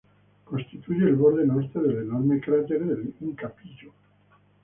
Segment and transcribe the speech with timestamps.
[0.45, 3.91] Constituye el borde norte del enorme cráter del Inca Pillo.